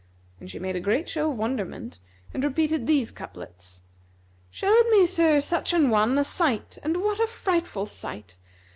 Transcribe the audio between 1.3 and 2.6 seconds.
wonderment and